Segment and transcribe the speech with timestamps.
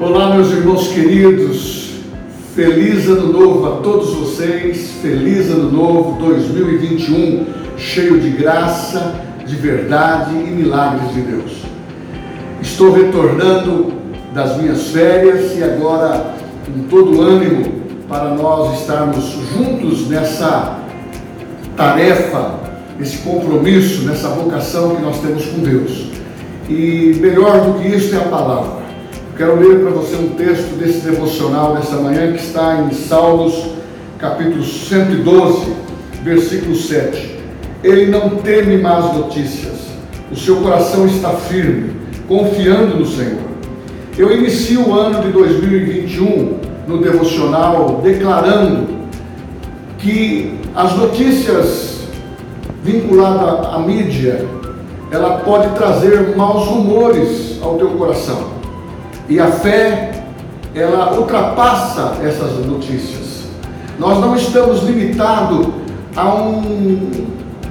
[0.00, 1.94] Olá, meus irmãos queridos,
[2.54, 7.44] feliz ano novo a todos vocês, feliz ano novo 2021,
[7.76, 11.52] cheio de graça, de verdade e milagres de Deus.
[12.62, 13.92] Estou retornando
[14.32, 16.32] das minhas férias e agora
[16.64, 17.64] com todo ânimo
[18.08, 20.78] para nós estarmos juntos nessa
[21.76, 22.54] tarefa,
[22.96, 26.06] nesse compromisso, nessa vocação que nós temos com Deus.
[26.68, 28.77] E melhor do que isso é a palavra.
[29.38, 33.68] Quero ler para você um texto desse devocional dessa manhã que está em Salmos,
[34.18, 35.74] capítulo 112,
[36.24, 37.38] versículo 7.
[37.84, 39.76] Ele não teme más notícias,
[40.32, 41.92] o seu coração está firme,
[42.26, 43.38] confiando no Senhor.
[44.18, 48.88] Eu inicio o ano de 2021 no devocional declarando
[49.98, 52.00] que as notícias
[52.82, 54.44] vinculadas à mídia,
[55.12, 58.57] ela pode trazer maus rumores ao teu coração.
[59.28, 60.24] E a fé,
[60.74, 63.44] ela ultrapassa essas notícias.
[63.98, 65.68] Nós não estamos limitados
[66.16, 67.10] a um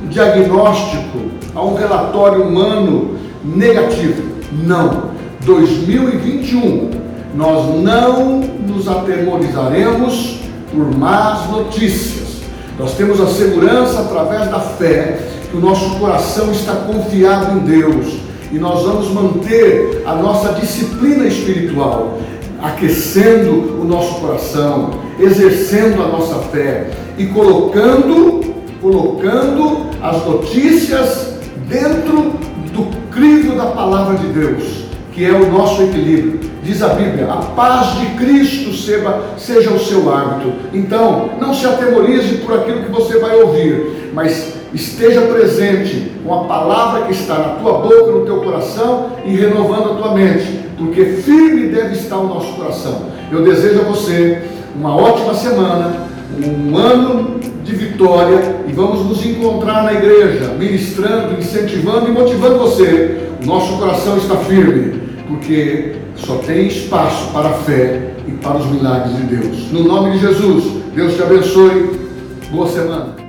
[0.04, 1.18] diagnóstico,
[1.56, 4.22] a um relatório humano negativo.
[4.52, 5.18] Não.
[5.44, 6.92] 2021,
[7.34, 12.42] nós não nos atemorizaremos por más notícias.
[12.78, 18.27] Nós temos a segurança através da fé que o nosso coração está confiado em Deus
[18.52, 22.20] e nós vamos manter a nossa disciplina espiritual,
[22.62, 31.36] aquecendo o nosso coração, exercendo a nossa fé e colocando, colocando as notícias
[31.68, 32.34] dentro
[32.74, 36.40] do crivo da palavra de Deus, que é o nosso equilíbrio.
[36.64, 40.54] Diz a Bíblia: a paz de Cristo seja, seja o seu hábito.
[40.74, 46.44] Então, não se atemorize por aquilo que você vai ouvir, mas esteja presente com a
[46.46, 51.06] palavra que está na tua boca, no teu coração e renovando a tua mente, porque
[51.06, 53.08] firme deve estar o nosso coração.
[53.32, 54.42] Eu desejo a você
[54.76, 56.08] uma ótima semana,
[56.46, 63.30] um ano de vitória e vamos nos encontrar na igreja, ministrando, incentivando e motivando você.
[63.46, 69.16] Nosso coração está firme, porque só tem espaço para a fé e para os milagres
[69.18, 69.72] de Deus.
[69.72, 70.64] No nome de Jesus,
[70.96, 72.08] Deus te abençoe.
[72.52, 73.27] Boa semana.